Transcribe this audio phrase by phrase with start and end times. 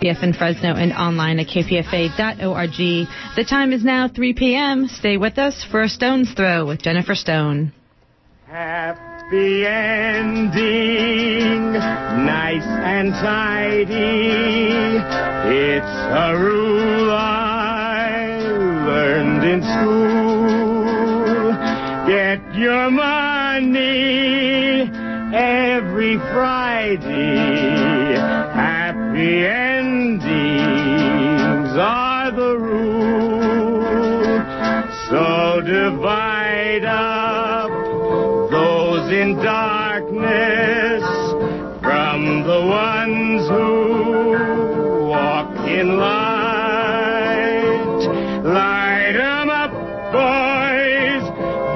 [0.00, 2.70] KPF in Fresno and online at kpfa.org.
[3.34, 4.86] The time is now 3 p.m.
[4.86, 7.72] Stay with us for a stone's throw with Jennifer Stone.
[8.46, 10.52] Happy ending,
[11.72, 13.88] nice and tidy.
[15.50, 18.38] It's a rule I
[18.86, 21.54] learned in school.
[22.06, 24.82] Get your money
[25.34, 27.34] every Friday.
[28.54, 29.67] Happy endings
[36.80, 37.70] divide up
[38.50, 41.02] those in darkness
[41.82, 46.78] from the ones who walk in light.
[48.44, 49.72] Light up,
[50.12, 51.24] boys.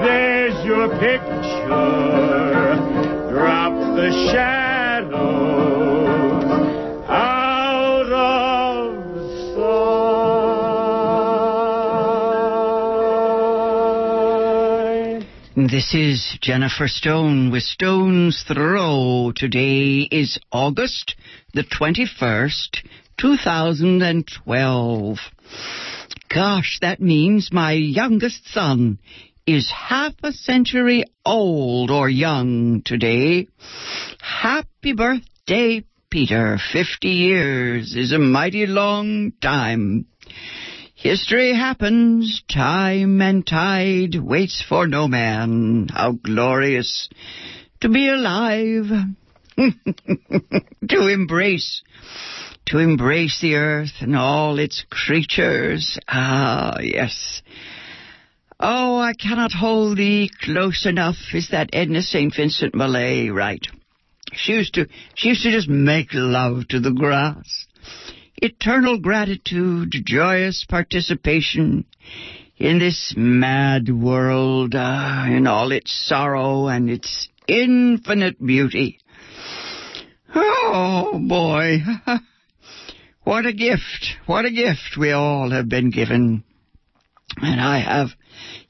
[0.04, 1.30] There's your picture.
[3.30, 4.61] Drop the shadows
[15.82, 19.32] This is Jennifer Stone with Stone's Throw.
[19.34, 21.16] Today is August
[21.54, 22.86] the 21st,
[23.18, 25.18] 2012.
[26.32, 29.00] Gosh, that means my youngest son
[29.44, 33.48] is half a century old or young today.
[34.20, 36.60] Happy birthday, Peter.
[36.72, 40.06] Fifty years is a mighty long time.
[41.02, 45.88] History happens, time and tide waits for no man.
[45.92, 47.08] How glorious
[47.80, 48.84] to be alive,
[49.56, 51.82] to embrace,
[52.66, 55.98] to embrace the earth and all its creatures.
[56.06, 57.42] Ah, yes.
[58.60, 61.16] Oh, I cannot hold thee close enough.
[61.34, 62.32] Is that Edna St.
[62.32, 63.66] Vincent Millay right?
[64.34, 67.66] She used to, she used to just make love to the grass
[68.42, 71.86] eternal gratitude, joyous participation
[72.56, 78.98] in this mad world, uh, in all its sorrow and its infinite beauty.
[80.34, 81.78] Oh, boy.
[83.22, 84.16] what a gift.
[84.26, 86.42] What a gift we all have been given.
[87.36, 88.08] And I have,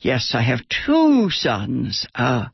[0.00, 2.06] yes, I have two sons.
[2.14, 2.44] Uh,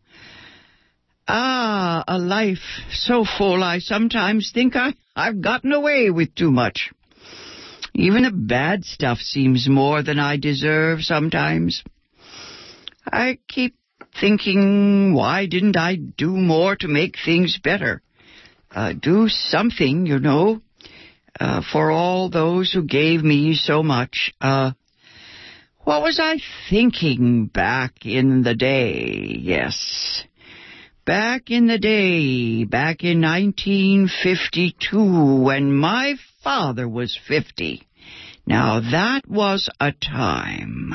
[1.26, 6.92] ah, a life so full I sometimes think I, I've gotten away with too much.
[7.98, 11.82] Even the bad stuff seems more than I deserve sometimes.
[13.04, 13.74] I keep
[14.20, 18.00] thinking, why didn't I do more to make things better?
[18.70, 20.62] Uh, do something, you know,
[21.40, 24.32] uh, for all those who gave me so much.
[24.40, 24.70] Uh,
[25.80, 26.38] what was I
[26.70, 29.40] thinking back in the day?
[29.40, 30.22] Yes.
[31.04, 37.87] Back in the day, back in 1952, when my father was 50.
[38.48, 40.94] Now that was a time.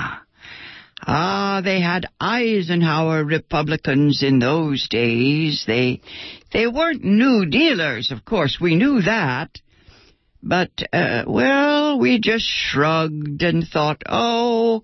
[1.06, 5.64] Ah, they had Eisenhower Republicans in those days.
[5.68, 6.02] They,
[6.52, 9.62] they weren't New Dealers, of course, we knew that.
[10.42, 14.84] But, uh, well, we just shrugged and thought, oh,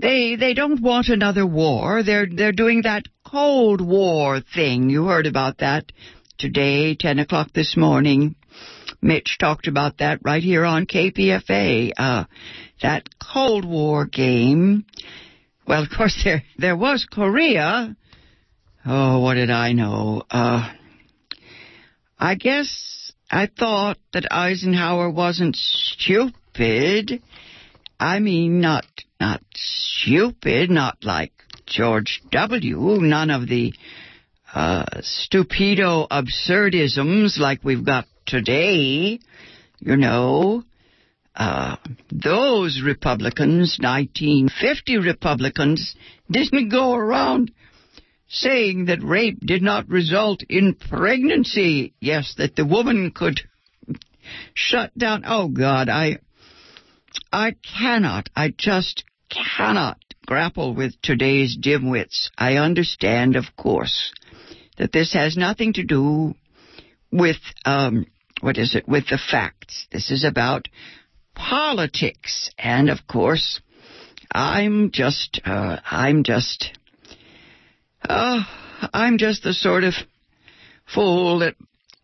[0.00, 2.02] they, they don't want another war.
[2.02, 4.90] They're, they're doing that Cold War thing.
[4.90, 5.92] You heard about that
[6.38, 8.34] today, 10 o'clock this morning.
[9.00, 11.92] Mitch talked about that right here on KPFA.
[11.96, 12.24] Uh,
[12.82, 14.84] that Cold War game.
[15.66, 17.96] Well, of course, there there was Korea.
[18.84, 20.22] Oh, what did I know?
[20.30, 20.72] Uh,
[22.18, 27.22] I guess I thought that Eisenhower wasn't stupid.
[28.00, 28.86] I mean, not
[29.20, 31.32] not stupid, not like
[31.66, 32.98] George W.
[33.00, 33.74] None of the
[34.54, 39.18] uh, stupido absurdisms like we've got today.
[39.80, 40.62] You know,
[41.34, 41.76] uh,
[42.10, 45.94] those Republicans, 1950 Republicans,
[46.30, 47.52] didn't go around
[48.28, 51.94] saying that rape did not result in pregnancy.
[52.00, 53.40] Yes, that the woman could
[54.54, 55.22] shut down.
[55.26, 56.18] Oh God, I,
[57.32, 62.30] I cannot, I just cannot grapple with today's dimwits.
[62.36, 64.12] I understand, of course,
[64.76, 66.34] that this has nothing to do
[67.10, 68.06] with, um,
[68.40, 69.86] what is it, with the facts.
[69.92, 70.68] This is about
[71.34, 72.50] politics.
[72.58, 73.60] And of course,
[74.32, 76.76] I'm just, uh, I'm just,
[78.08, 78.42] uh,
[78.92, 79.94] I'm just the sort of
[80.92, 81.54] fool that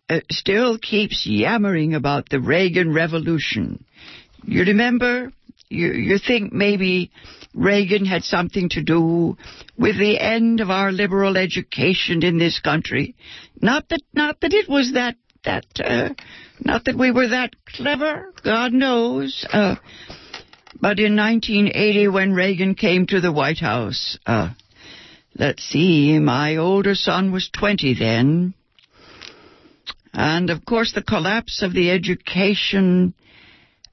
[0.08, 3.84] uh, still keeps yammering about the Reagan Revolution.
[4.44, 5.32] You remember?
[5.70, 7.10] You, you think maybe
[7.54, 9.36] Reagan had something to do
[9.78, 13.14] with the end of our liberal education in this country?
[13.60, 16.10] Not that, not that it was that that, uh,
[16.60, 19.46] not that we were that clever, God knows.
[19.50, 19.76] Uh,
[20.80, 24.50] but in 1980, when Reagan came to the White House, uh,
[25.38, 28.54] let's see, my older son was 20 then.
[30.12, 33.14] And of course, the collapse of the education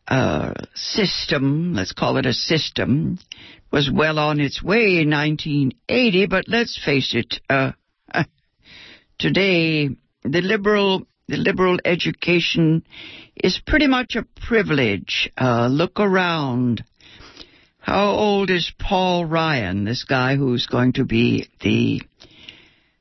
[0.07, 3.18] uh, system, let's call it a system,
[3.71, 7.71] was well on its way in 1980, but let's face it, uh,
[9.18, 9.89] today
[10.24, 12.83] the liberal the liberal education
[13.35, 15.31] is pretty much a privilege.
[15.38, 16.83] Uh, look around.
[17.79, 22.01] How old is Paul Ryan, this guy who's going to be the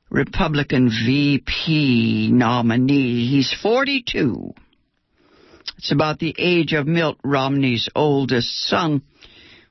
[0.09, 3.27] Republican VP nominee?
[3.27, 4.53] He's 42.
[5.77, 9.03] It's about the age of Mitt Romney's oldest son.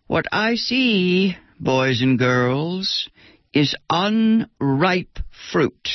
[0.07, 3.09] What I see, boys and girls,
[3.53, 5.19] is unripe
[5.53, 5.89] fruit.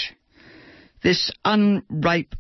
[1.04, 2.36] This unripe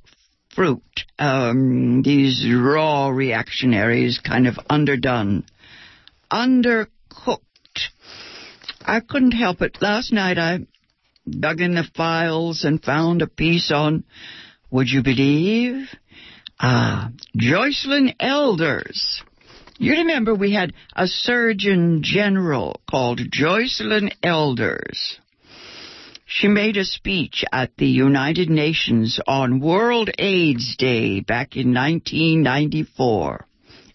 [0.56, 0.81] fruit,
[1.19, 5.44] um, these raw reactionaries kind of underdone,
[6.31, 7.40] undercooked.
[8.81, 9.78] I couldn't help it.
[9.81, 10.60] Last night I
[11.30, 14.06] dug in the files and found a piece on,
[14.72, 15.90] would you believe,
[16.60, 19.24] uh, Joycelyn Elders.
[19.78, 25.19] You remember we had a Surgeon General called Joycelyn Elders.
[26.27, 33.45] She made a speech at the United Nations on World AIDS Day back in 1994.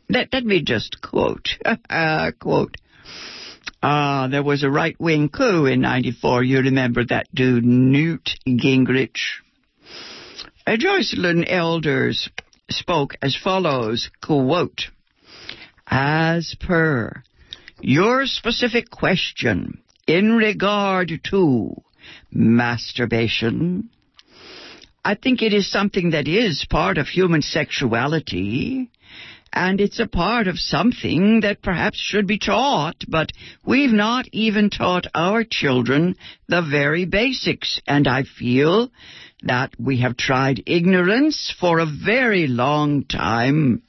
[0.09, 1.49] Let, let me just quote,
[2.39, 2.77] quote,
[3.83, 6.45] uh, there was a right-wing coup in 94.
[6.45, 9.41] You remember that dude, Newt Gingrich?
[10.65, 12.29] Uh, Joycelyn Elders
[12.71, 14.83] spoke as follows, quote,
[15.85, 17.25] As per
[17.81, 21.83] your specific question in regard to
[22.31, 23.91] masturbation,
[25.05, 28.91] I think it is something that is part of human sexuality,
[29.53, 33.31] and it's a part of something that perhaps should be taught, but
[33.65, 36.17] we've not even taught our children
[36.49, 38.91] the very basics, and I feel
[39.43, 43.83] that we have tried ignorance for a very long time.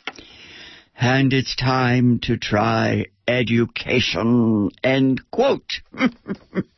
[0.95, 4.69] And it's time to try education.
[4.83, 5.81] End quote.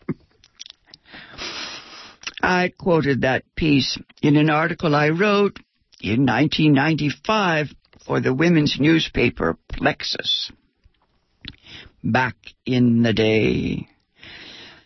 [2.44, 5.60] I quoted that piece in an article I wrote
[6.02, 7.70] in 1995
[8.06, 10.52] for the women's newspaper Plexus.
[12.04, 12.36] Back
[12.66, 13.88] in the day.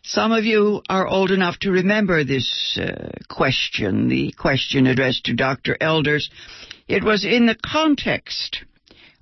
[0.03, 5.33] Some of you are old enough to remember this uh, question, the question addressed to
[5.33, 5.75] Dr.
[5.81, 6.29] Elders.
[6.87, 8.63] It was in the context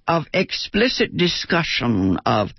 [0.09, 2.49] of explicit discussion of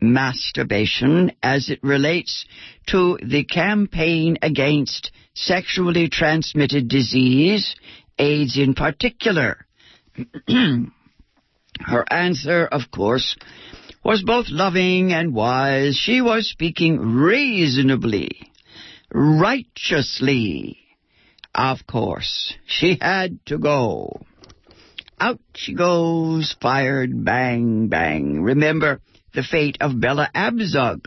[0.00, 2.44] masturbation as it relates
[2.88, 7.74] to the campaign against sexually transmitted disease,
[8.18, 9.66] AIDS in particular.
[11.80, 13.36] Her answer, of course,
[14.04, 15.96] was both loving and wise.
[15.96, 18.50] She was speaking reasonably,
[19.12, 20.78] righteously.
[21.54, 24.20] Of course, she had to go.
[25.18, 28.42] Out she goes, fired, bang, bang.
[28.42, 29.00] Remember
[29.34, 31.06] the fate of Bella Abzug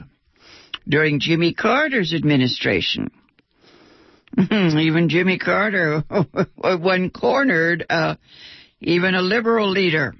[0.87, 3.09] during Jimmy Carter's administration.
[4.37, 6.03] even Jimmy Carter,
[6.57, 8.15] when cornered, uh,
[8.81, 10.13] even a liberal leader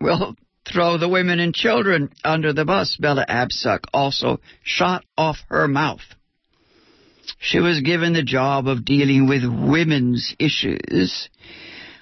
[0.00, 0.34] will
[0.70, 2.96] throw the women and children under the bus.
[2.98, 6.00] Bella Abzug also shot off her mouth.
[7.38, 11.28] She was given the job of dealing with women's issues.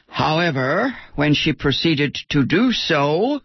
[0.07, 3.41] However, when she proceeded to do so,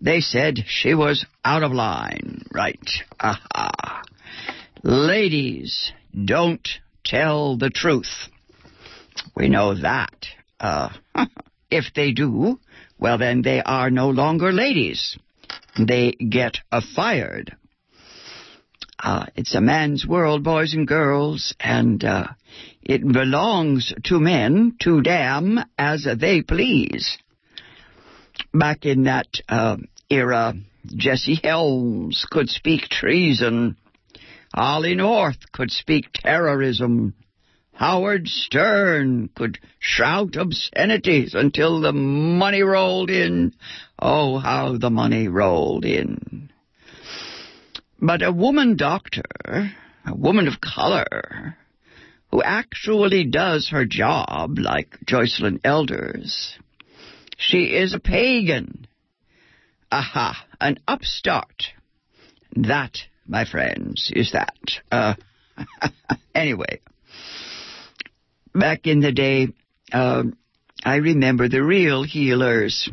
[0.00, 2.44] they said she was out of line.
[2.52, 2.88] Right.
[3.18, 4.02] Aha.
[4.82, 5.92] Ladies,
[6.24, 6.66] don't
[7.04, 8.28] tell the truth.
[9.36, 10.26] We know that.
[10.58, 10.90] Uh,
[11.70, 12.58] if they do,
[12.98, 15.18] well then they are no longer ladies.
[15.78, 16.58] They get
[16.94, 17.56] fired.
[19.02, 22.26] Uh, it's a man's world, boys and girls, and uh,
[22.82, 27.18] it belongs to men to damn as they please.
[28.52, 29.76] Back in that uh,
[30.08, 30.54] era,
[30.86, 33.76] Jesse Helms could speak treason.
[34.54, 37.14] Ollie North could speak terrorism.
[37.74, 43.54] Howard Stern could shout obscenities until the money rolled in.
[43.98, 46.50] Oh, how the money rolled in.
[47.98, 49.22] But a woman doctor,
[50.04, 51.56] a woman of color,
[52.30, 56.58] who actually does her job like Joycelyn Elders,
[57.40, 58.86] she is a pagan.
[59.90, 61.68] Aha, an upstart.
[62.54, 64.58] That, my friends, is that.
[64.92, 65.14] Uh,
[66.34, 66.80] anyway,
[68.54, 69.48] back in the day,
[69.90, 70.24] uh,
[70.84, 72.90] I remember the real healers.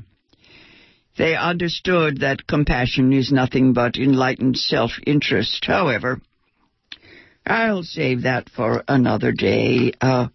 [1.17, 5.65] They understood that compassion is nothing but enlightened self-interest.
[5.65, 6.21] However,
[7.45, 9.91] I'll save that for another day.
[9.99, 10.27] Uh,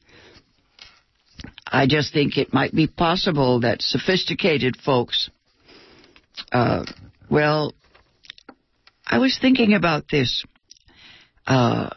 [1.72, 5.30] I just think it might be possible that sophisticated folks,
[6.52, 6.84] uh,
[7.30, 7.72] well,
[9.06, 10.44] I was thinking about this.
[11.46, 11.88] Uh,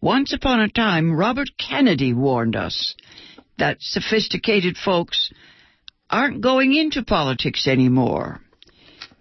[0.00, 2.94] once upon a time, Robert Kennedy warned us
[3.58, 5.32] that sophisticated folks
[6.08, 8.40] aren't going into politics anymore.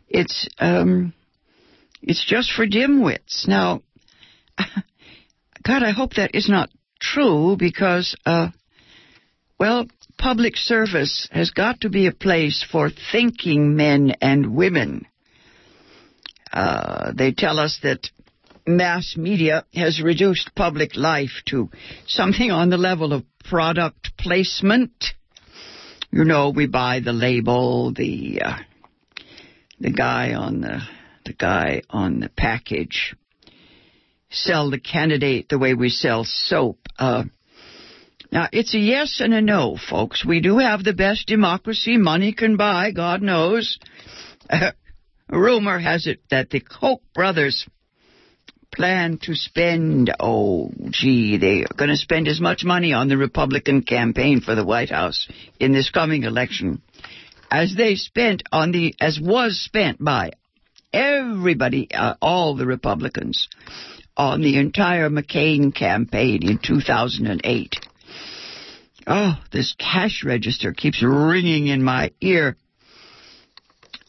[0.07, 1.13] It's um,
[2.01, 3.47] it's just for dimwits.
[3.47, 3.81] Now,
[5.63, 6.69] God, I hope that is not
[6.99, 8.49] true because, uh,
[9.59, 9.87] well,
[10.17, 15.05] public service has got to be a place for thinking men and women.
[16.51, 18.09] Uh, they tell us that
[18.65, 21.69] mass media has reduced public life to
[22.07, 25.05] something on the level of product placement.
[26.11, 28.57] You know, we buy the label, the uh,
[29.79, 30.81] the guy on the
[31.25, 33.15] the guy on the package,
[34.31, 36.79] sell the candidate the way we sell soap.
[36.97, 37.25] Uh,
[38.31, 40.23] now, it's a yes and a no, folks.
[40.23, 43.79] We do have the best democracy money can buy, God knows.
[45.29, 47.67] Rumor has it that the Koch brothers
[48.71, 53.17] plan to spend, oh, gee, they are going to spend as much money on the
[53.17, 55.27] Republican campaign for the White House
[55.59, 56.83] in this coming election
[57.51, 60.31] as they spent on the, as was spent by
[60.93, 63.49] everybody, uh, all the Republicans
[64.15, 67.75] on the entire McCain campaign in 2008.
[69.11, 72.55] Oh, this cash register keeps ringing in my ear.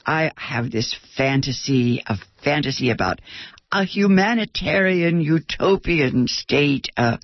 [0.05, 3.23] I have this fantasy, a fantasy about
[3.73, 7.17] a humanitarian utopian state, uh,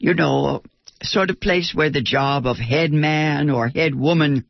[0.00, 0.62] you know,
[1.02, 4.44] sort of place where the job of head man or head woman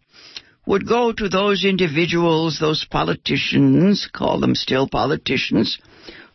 [0.67, 5.79] would go to those individuals, those politicians, call them still politicians,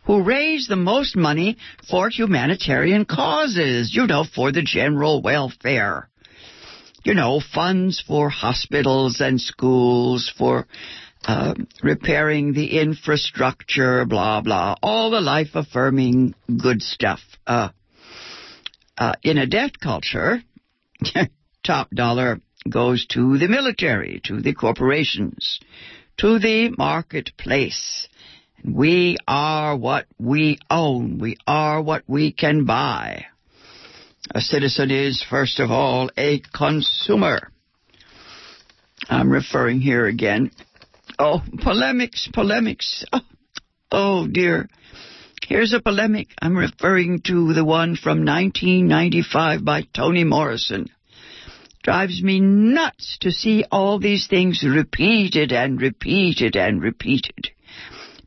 [0.08, 6.08] who raise the most money for humanitarian causes, you know, for the general welfare.
[7.04, 10.66] You know, funds for hospitals and schools, for
[11.26, 17.20] uh, repairing the infrastructure, blah, blah, all the life affirming good stuff.
[17.46, 17.68] Uh,
[18.96, 20.42] uh, in a debt culture,
[21.62, 25.60] top dollar goes to the military, to the corporations,
[26.16, 28.08] to the marketplace.
[28.64, 31.18] We are what we own.
[31.18, 33.26] We are what we can buy.
[34.30, 37.50] A citizen is, first of all, a consumer.
[39.08, 40.50] I'm referring here again
[41.18, 43.04] Oh, polemics, polemics.
[43.12, 43.20] Oh,
[43.90, 44.68] oh, dear.
[45.46, 46.28] Here's a polemic.
[46.40, 50.86] I'm referring to the one from 1995 by Toni Morrison.
[51.82, 57.50] Drives me nuts to see all these things repeated and repeated and repeated.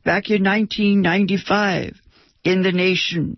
[0.04, 2.00] Back in 1995,
[2.44, 3.36] in The Nation,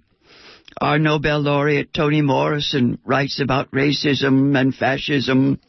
[0.81, 5.61] our Nobel laureate Toni Morrison writes about racism and fascism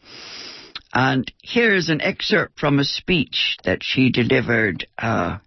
[0.96, 5.40] and here's an excerpt from a speech that she delivered uh,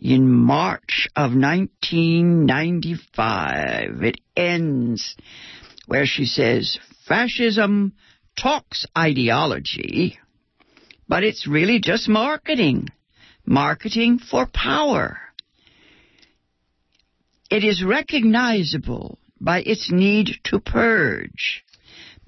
[0.00, 4.02] in March of 1995.
[4.02, 5.16] It ends
[5.86, 7.92] where she says, Fascism
[8.40, 10.18] talks ideology,
[11.06, 12.88] but it's really just marketing.
[13.50, 15.18] Marketing for power.
[17.50, 21.64] It is recognizable by its need to purge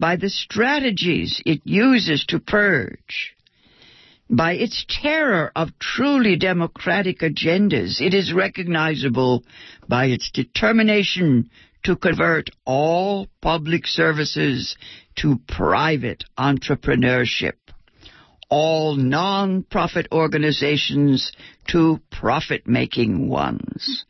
[0.03, 3.37] by the strategies it uses to purge,
[4.29, 8.01] by its terror of truly democratic agendas.
[8.01, 9.45] It is recognizable
[9.89, 11.51] by its determination
[11.85, 14.77] to convert all public services
[15.19, 17.53] to private entrepreneurship,
[18.53, 21.33] all non-profit organizations
[21.69, 24.05] to profit-making ones.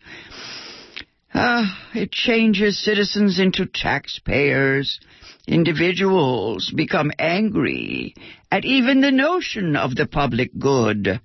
[1.32, 4.98] Uh, it changes citizens into taxpayers,
[5.46, 8.16] individuals become angry
[8.50, 11.20] at even the notion of the public good.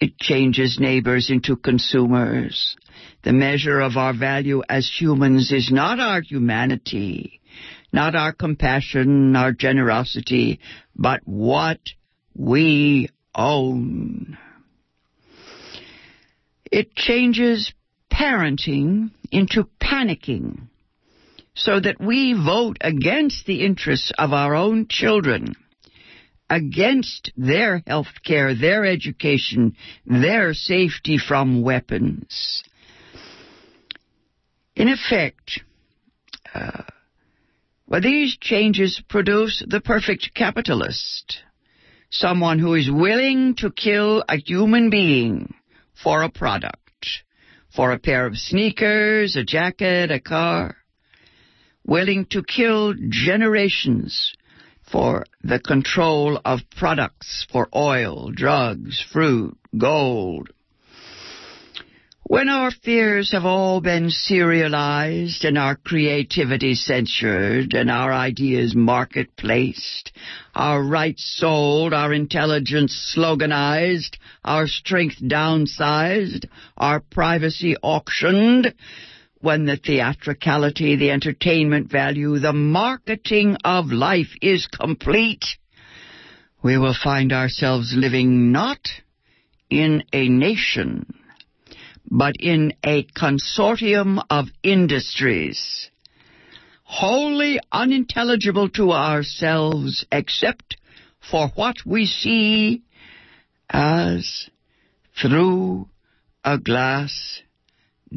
[0.00, 2.74] It changes neighbors into consumers.
[3.22, 7.42] The measure of our value as humans is not our humanity,
[7.92, 10.60] not our compassion, our generosity,
[10.96, 11.80] but what
[12.38, 14.38] we own.
[16.70, 17.72] It changes
[18.12, 20.68] parenting into panicking
[21.54, 25.56] so that we vote against the interests of our own children,
[26.48, 29.76] against their health care, their education,
[30.06, 32.62] their safety from weapons.
[34.76, 35.60] In effect,
[36.54, 36.84] uh,
[37.88, 41.38] Well, these changes produce the perfect capitalist.
[42.10, 45.54] Someone who is willing to kill a human being
[46.02, 47.22] for a product,
[47.74, 50.76] for a pair of sneakers, a jacket, a car.
[51.84, 54.34] Willing to kill generations
[54.90, 60.48] for the control of products, for oil, drugs, fruit, gold,
[62.28, 69.34] when our fears have all been serialized and our creativity censured and our ideas market
[69.34, 70.12] placed,
[70.54, 76.44] our rights sold, our intelligence sloganized, our strength downsized,
[76.76, 78.74] our privacy auctioned,
[79.40, 85.46] when the theatricality, the entertainment value, the marketing of life is complete,
[86.62, 88.80] we will find ourselves living not
[89.70, 91.06] in a nation
[92.10, 95.90] but in a consortium of industries,
[96.84, 100.76] wholly unintelligible to ourselves except
[101.30, 102.82] for what we see
[103.68, 104.48] as
[105.20, 105.88] through
[106.44, 107.42] a glass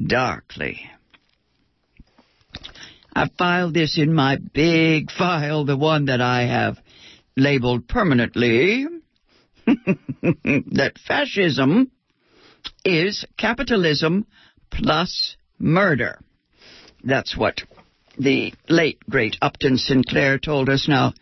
[0.07, 0.89] darkly.
[3.13, 6.77] I filed this in my big file, the one that I have
[7.35, 8.85] labeled permanently,
[9.65, 11.91] that fascism
[12.83, 14.25] is capitalism
[14.71, 16.19] plus murder.
[17.03, 17.61] That's what
[18.17, 20.87] the late, great Upton Sinclair told us.
[20.87, 21.13] Now,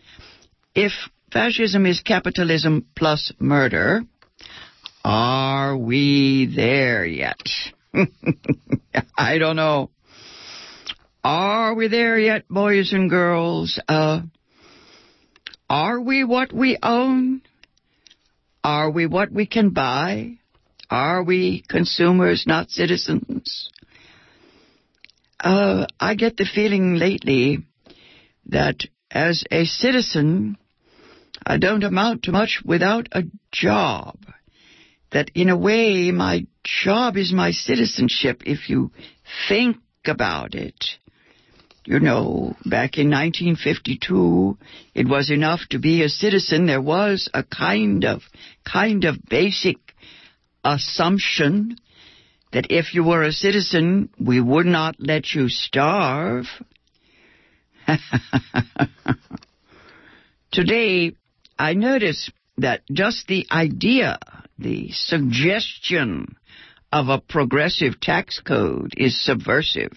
[0.75, 0.91] if
[1.31, 4.01] fascism is capitalism plus murder,
[5.03, 7.41] are we there yet?
[9.17, 9.91] I don't know.
[11.23, 13.79] Are we there yet, boys and girls?
[13.87, 14.21] Uh,
[15.69, 17.41] are we what we own?
[18.63, 20.39] Are we what we can buy?
[20.89, 23.69] Are we consumers, not citizens?
[25.39, 27.59] Uh, I get the feeling lately
[28.47, 28.77] that
[29.11, 30.57] as a citizen,
[31.45, 34.17] I don't amount to much without a job.
[35.11, 38.91] That in a way, my job is my citizenship if you
[39.47, 40.85] think about it.
[41.85, 44.57] You know, back in 1952,
[44.93, 46.67] it was enough to be a citizen.
[46.67, 48.21] There was a kind of,
[48.63, 49.77] kind of basic
[50.63, 51.77] assumption
[52.51, 56.45] that if you were a citizen, we would not let you starve.
[60.51, 61.13] Today,
[61.57, 64.17] I notice that just the idea,
[64.57, 66.35] the suggestion
[66.91, 69.93] of a progressive tax code is subversive.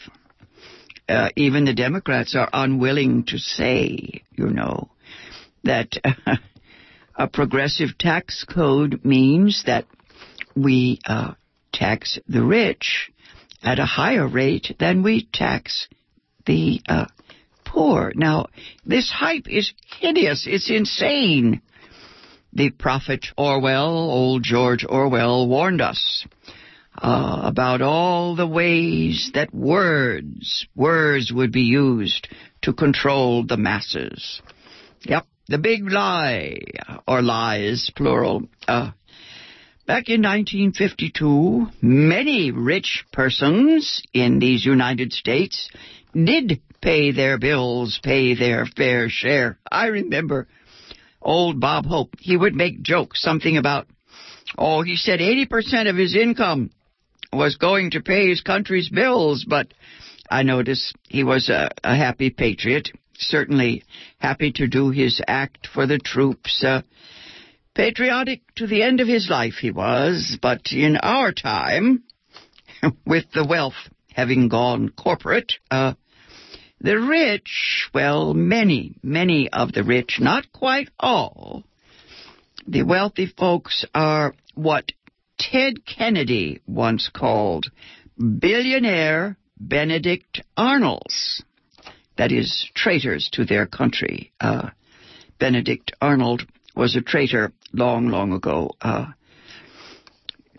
[1.08, 4.90] Uh, even the Democrats are unwilling to say, you know,
[5.64, 6.36] that uh,
[7.16, 9.86] a progressive tax code means that
[10.56, 11.34] we uh,
[11.72, 13.10] tax the rich
[13.62, 15.88] at a higher rate than we tax
[16.46, 17.06] the uh,
[17.64, 18.12] poor.
[18.14, 18.46] Now,
[18.84, 20.46] this hype is hideous.
[20.48, 21.62] It's insane.
[22.52, 26.26] The prophet Orwell, old George Orwell, warned us
[27.00, 32.28] uh, about all the ways that words, words would be used
[32.62, 34.42] to control the masses.
[35.04, 36.58] Yep, the big lie,
[37.08, 38.90] or lies, plural, uh,
[39.84, 45.68] Back in 1952, many rich persons in these United States
[46.14, 49.58] did pay their bills, pay their fair share.
[49.70, 50.46] I remember
[51.20, 53.88] old Bob Hope, he would make jokes, something about,
[54.56, 56.70] oh, he said 80% of his income
[57.32, 59.74] was going to pay his country's bills, but
[60.30, 63.82] I notice he was a, a happy patriot, certainly
[64.18, 66.82] happy to do his act for the troops, uh,
[67.74, 72.04] Patriotic to the end of his life he was, but in our time,
[73.06, 75.94] with the wealth having gone corporate, uh,
[76.80, 81.64] the rich, well, many, many of the rich, not quite all,
[82.66, 84.92] the wealthy folks are what
[85.38, 87.66] Ted Kennedy once called
[88.18, 91.42] billionaire Benedict Arnolds.
[92.16, 94.32] That is, traitors to their country.
[94.38, 94.70] Uh,
[95.38, 98.70] Benedict Arnold was a traitor long, long ago.
[98.80, 99.06] Uh,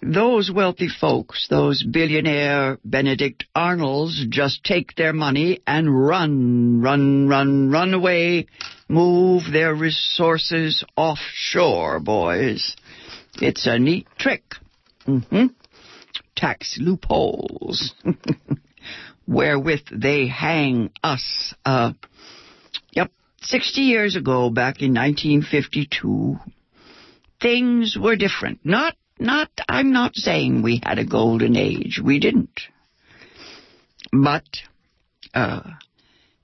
[0.05, 7.71] those wealthy folks, those billionaire Benedict Arnolds, just take their money and run, run, run,
[7.71, 8.47] run away,
[8.89, 12.75] move their resources offshore, boys.
[13.41, 14.43] It's a neat trick.
[15.07, 15.47] Mm-hmm.
[16.35, 17.93] Tax loopholes.
[19.27, 21.53] Wherewith they hang us.
[21.63, 21.93] Uh,
[22.91, 26.37] yep, 60 years ago, back in 1952,
[27.43, 28.61] things were different.
[28.63, 32.01] Not, not, I'm not saying we had a golden age.
[32.03, 32.59] We didn't.
[34.11, 34.45] But,
[35.35, 35.61] uh,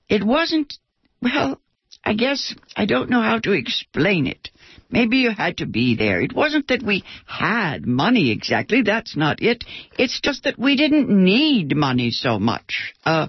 [0.08, 0.74] it wasn't
[1.22, 1.60] well,
[2.04, 4.48] I guess I don't know how to explain it.
[4.90, 6.20] Maybe you had to be there.
[6.20, 8.82] It wasn't that we had money exactly.
[8.82, 9.64] That's not it.
[9.98, 12.94] It's just that we didn't need money so much.
[13.04, 13.28] Uh,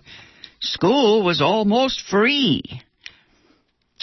[0.60, 2.64] school was almost free.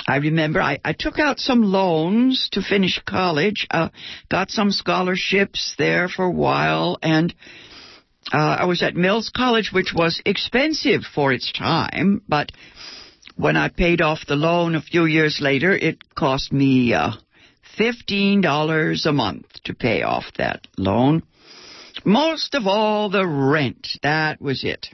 [0.06, 3.88] I remember I, I took out some loans to finish college, uh,
[4.30, 7.34] got some scholarships there for a while, and
[8.32, 12.52] uh, I was at Mills College, which was expensive for its time, but
[13.37, 17.12] when I paid off the loan a few years later, it cost me uh,
[17.78, 21.22] $15 a month to pay off that loan.
[22.04, 23.87] Most of all, the rent.
[24.02, 24.88] That was it.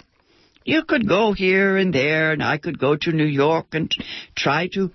[0.64, 3.90] You could go here and there, and I could go to New York and
[4.34, 4.90] try to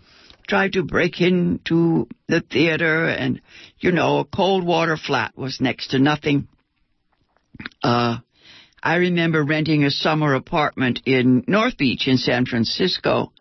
[0.48, 3.40] try to break into the theater, and
[3.80, 6.48] you know, a cold water flat was next to nothing.
[7.84, 8.18] Uh,
[8.82, 13.32] I remember renting a summer apartment in North Beach in San Francisco.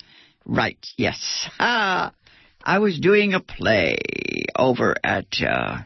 [0.44, 1.48] Right, yes.
[1.60, 2.12] Ah,
[2.62, 3.96] I was doing a play
[4.56, 5.78] over at, uh,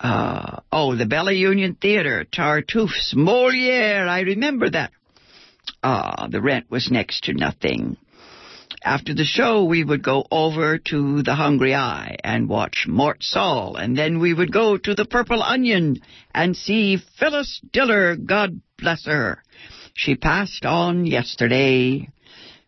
[0.00, 4.08] uh, oh, the Bella Union Theater, Tartuffe's Moliere.
[4.08, 4.90] I remember that.
[5.86, 7.98] Ah, the rent was next to nothing.
[8.82, 13.76] After the show, we would go over to the hungry i and watch Mort Sahl,
[13.76, 16.00] and then we would go to the Purple Onion
[16.34, 19.42] and see Phyllis Diller, God bless her.
[19.92, 22.08] She passed on yesterday.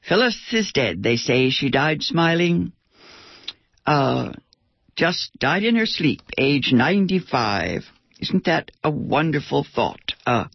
[0.06, 1.48] Phyllis is dead, they say.
[1.48, 2.72] She died smiling.
[3.86, 4.34] Uh,
[4.94, 7.82] just died in her sleep, age 95.
[8.20, 10.05] Isn't that a wonderful thought?
[10.26, 10.46] Uh,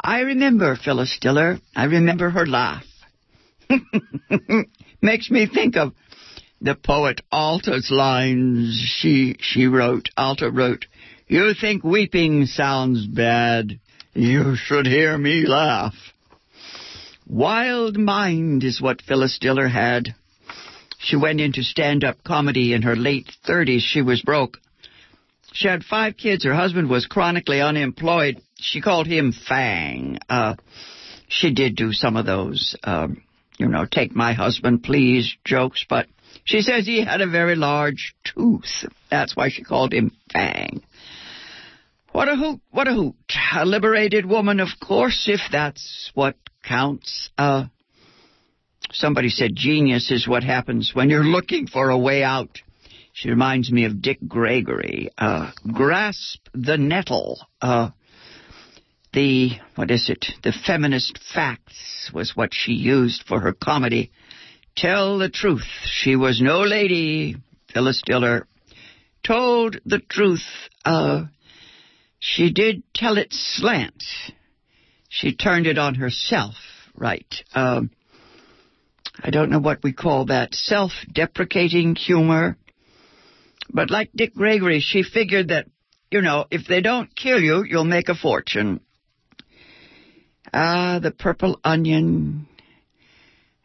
[0.00, 1.58] I remember Phyllis Diller.
[1.76, 2.84] I remember her laugh.
[5.02, 5.92] Makes me think of
[6.62, 10.08] the poet Alta's lines she she wrote.
[10.16, 10.86] Alta wrote,
[11.28, 13.78] "You think weeping sounds bad?
[14.14, 15.94] You should hear me laugh."
[17.26, 20.14] Wild mind is what Phyllis Diller had.
[20.98, 23.80] She went into stand-up comedy in her late 30s.
[23.80, 24.58] She was broke.
[25.52, 26.44] She had five kids.
[26.44, 28.40] Her husband was chronically unemployed.
[28.62, 30.18] She called him Fang.
[30.28, 30.54] Uh,
[31.28, 33.22] she did do some of those, um,
[33.58, 36.06] you know, take my husband, please jokes, but
[36.44, 38.84] she says he had a very large tooth.
[39.10, 40.82] That's why she called him Fang.
[42.12, 43.14] What a hoot, what a hoot.
[43.54, 47.30] A liberated woman, of course, if that's what counts.
[47.38, 47.64] Uh,
[48.92, 52.60] somebody said genius is what happens when you're looking for a way out.
[53.14, 55.10] She reminds me of Dick Gregory.
[55.16, 57.40] Uh, grasp the nettle.
[57.60, 57.90] Uh,
[59.12, 60.26] the, what is it?
[60.42, 64.10] The feminist facts was what she used for her comedy.
[64.76, 65.66] Tell the truth.
[65.84, 67.36] She was no lady,
[67.72, 68.46] Phyllis Diller.
[69.22, 70.44] Told the truth.
[70.84, 71.24] Uh,
[72.18, 74.02] she did tell it slant.
[75.08, 76.54] She turned it on herself,
[76.94, 77.34] right.
[77.54, 77.90] Um,
[79.22, 80.54] I don't know what we call that.
[80.54, 82.56] Self-deprecating humor.
[83.70, 85.66] But like Dick Gregory, she figured that,
[86.10, 88.80] you know, if they don't kill you, you'll make a fortune.
[90.52, 92.46] Ah, the purple onion.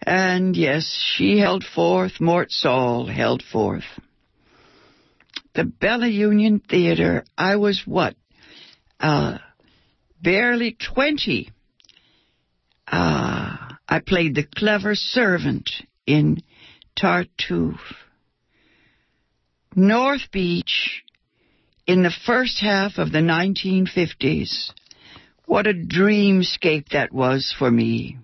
[0.02, 3.84] And yes, she held forth, Mort Sahl held forth.
[5.54, 8.15] The Bella Union Theater, I was what?
[9.00, 9.39] Uh,
[10.21, 11.50] barely 20.
[12.88, 15.69] Ah, I played the clever servant
[16.06, 16.38] in
[16.97, 17.95] Tartuffe.
[19.76, 21.04] North Beach
[21.86, 24.71] in the first half of the 1950s.
[25.47, 28.17] What a dreamscape that was for me.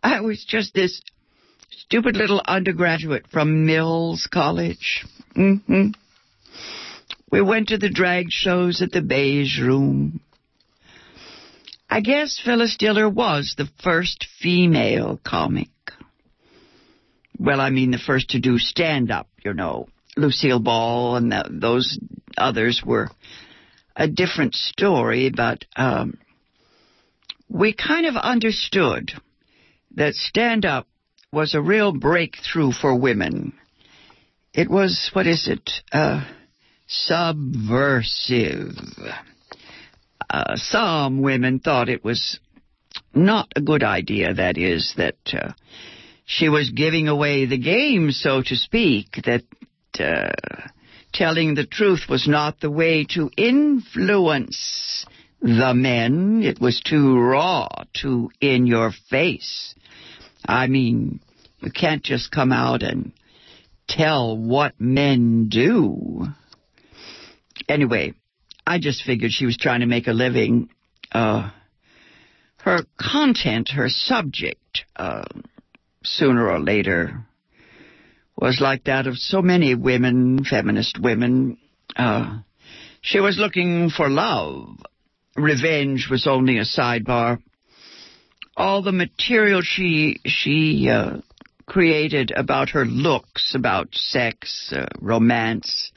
[0.00, 1.02] I was just this
[1.70, 5.04] stupid little undergraduate from Mills College.
[5.36, 5.88] Mm-hmm.
[7.32, 10.20] We went to the drag shows at the Beige Room.
[11.90, 15.68] I guess Phyllis Diller was the first female comic.
[17.40, 19.88] Well, I mean the first to do stand-up, you know.
[20.16, 21.98] Lucille Ball and the, those
[22.36, 23.08] others were
[23.98, 26.16] a different story, but um,
[27.48, 29.10] we kind of understood
[29.96, 30.86] that stand up
[31.32, 33.52] was a real breakthrough for women.
[34.54, 36.24] It was, what is it, uh,
[36.86, 38.76] subversive.
[40.30, 42.38] Uh, some women thought it was
[43.12, 45.52] not a good idea, that is, that uh,
[46.24, 49.42] she was giving away the game, so to speak, that
[49.98, 50.68] uh,
[51.18, 55.04] telling the truth was not the way to influence
[55.42, 56.42] the men.
[56.44, 59.74] It was too raw, too in your face.
[60.46, 61.18] I mean,
[61.58, 63.10] you can't just come out and
[63.88, 66.22] tell what men do.
[67.68, 68.14] Anyway,
[68.64, 70.68] I just figured she was trying to make a living.
[71.10, 71.50] Uh,
[72.58, 75.24] her content, her subject, uh,
[76.04, 77.26] sooner or later,
[78.40, 81.58] was like that of so many women, feminist women.
[81.96, 82.38] Uh,
[83.00, 84.76] she was looking for love.
[85.36, 87.38] Revenge was only a sidebar.
[88.56, 91.18] All the material she she uh,
[91.66, 95.92] created about her looks, about sex, uh, romance,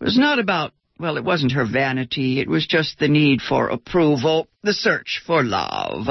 [0.00, 2.38] was not about well, it wasn't her vanity.
[2.40, 6.06] It was just the need for approval, the search for love.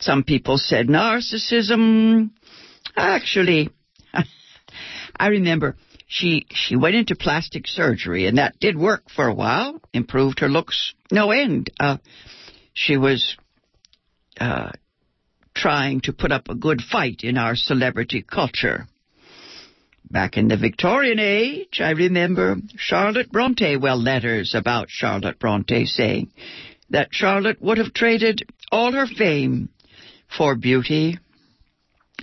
[0.00, 2.30] Some people said narcissism.
[2.96, 3.70] Actually,
[5.18, 5.76] I remember
[6.06, 9.80] she she went into plastic surgery, and that did work for a while.
[9.92, 11.70] Improved her looks no end.
[11.78, 11.98] Uh,
[12.72, 13.36] she was
[14.40, 14.70] uh,
[15.54, 18.86] trying to put up a good fight in our celebrity culture.
[20.10, 26.30] Back in the Victorian age, I remember Charlotte Bronte, well, letters about Charlotte Bronte saying
[26.88, 29.68] that Charlotte would have traded all her fame
[30.34, 31.18] for beauty.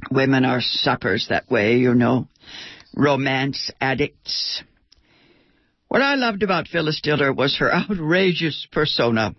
[0.09, 2.27] Women are suckers that way, you know.
[2.95, 4.63] Romance addicts.
[5.89, 9.35] What I loved about Phyllis Diller was her outrageous persona.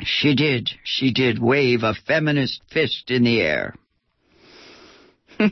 [0.00, 3.74] She did, she did wave a feminist fist in the air.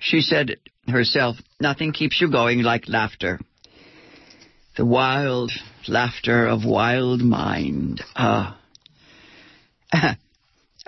[0.00, 0.56] she said
[0.88, 3.38] herself, nothing keeps you going like laughter.
[4.76, 5.52] The wild
[5.86, 8.02] laughter of wild mind.
[8.16, 8.58] Ah.
[9.92, 10.16] I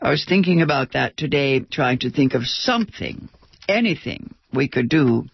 [0.02, 3.28] was thinking about that today, trying to think of something,
[3.68, 5.24] anything we could do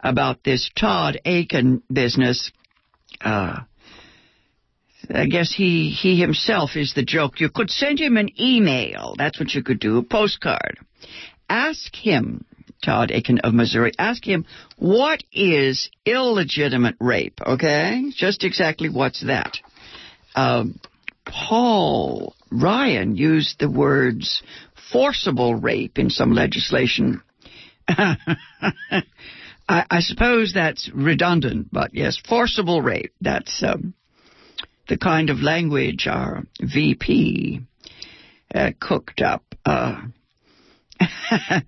[0.00, 2.52] about this Todd Akin business.
[3.20, 3.60] Uh,
[5.12, 7.40] I guess he, he himself is the joke.
[7.40, 9.14] You could send him an email.
[9.16, 10.78] That's what you could do, a postcard.
[11.48, 12.44] Ask him
[12.84, 13.92] Todd Akin of Missouri.
[13.98, 14.44] Ask him,
[14.76, 17.40] what is illegitimate rape?
[17.44, 18.10] Okay?
[18.14, 19.58] Just exactly what's that?
[20.34, 20.78] Um,
[21.24, 24.42] Paul Ryan used the words
[24.92, 27.22] forcible rape in some legislation.
[27.88, 29.02] I,
[29.68, 33.12] I, suppose that's redundant, but yes, forcible rape.
[33.20, 33.94] That's um,
[34.88, 37.60] the kind of language our VP
[38.54, 39.44] uh, cooked up.
[39.64, 40.02] Uh,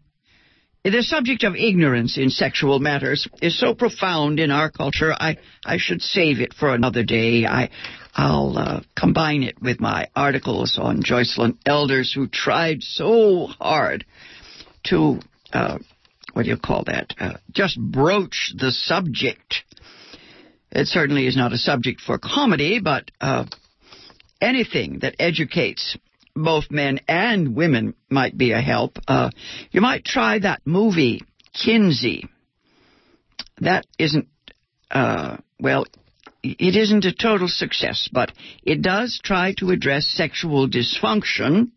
[0.83, 5.77] The subject of ignorance in sexual matters is so profound in our culture, I, I
[5.77, 7.45] should save it for another day.
[7.45, 7.69] I,
[8.15, 14.07] I'll uh, combine it with my articles on Joycelyn elders who tried so hard
[14.85, 15.21] to,
[15.53, 15.79] uh,
[16.33, 19.63] what do you call that, uh, just broach the subject.
[20.71, 23.47] It certainly is not a subject for comedy, but uh,
[24.41, 25.97] anything that educates
[26.35, 28.99] both men and women might be a help.
[29.09, 29.31] Uh,
[29.73, 32.29] you might try that movie, Kinsey.
[33.59, 34.29] That isn't,
[34.91, 35.85] uh, well,
[36.43, 41.73] it isn't a total success, but it does try to address sexual dysfunction.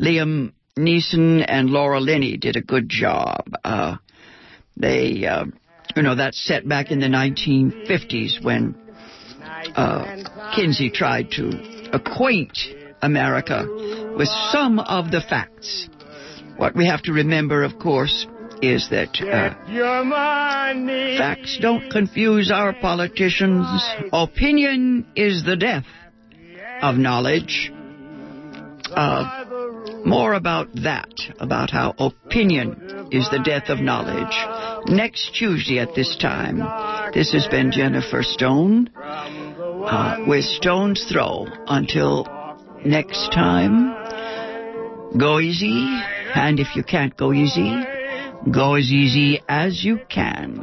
[0.00, 3.44] Liam Neeson and Laura Linney did a good job.
[3.64, 3.96] Uh,
[4.76, 5.44] they, uh,
[5.94, 8.74] you know, that's set back in the 1950s when
[9.74, 12.58] uh, Kinsey tried to acquaint
[13.02, 13.66] America
[14.16, 15.88] with some of the facts.
[16.56, 18.26] What we have to remember, of course,
[18.60, 19.54] is that uh,
[21.18, 23.66] facts don't confuse our politicians.
[24.12, 25.86] Opinion is the death
[26.82, 27.72] of knowledge.
[28.90, 29.59] Uh,
[30.04, 34.34] more about that, about how opinion is the death of knowledge.
[34.86, 36.58] Next Tuesday at this time,
[37.12, 41.46] this has been Jennifer Stone uh, with Stone's Throw.
[41.66, 42.26] Until
[42.84, 43.94] next time,
[45.18, 46.00] go easy,
[46.34, 47.82] and if you can't go easy,
[48.50, 50.54] go as easy as you can.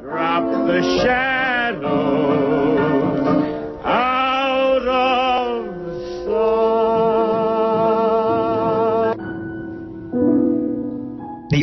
[0.00, 2.53] Drop the shadows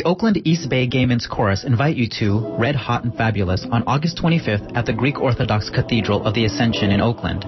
[0.02, 3.84] The Oakland East Bay Gay Men's Chorus invite you to Red Hot and Fabulous on
[3.86, 7.46] August 25th at the Greek Orthodox Cathedral of the Ascension in Oakland.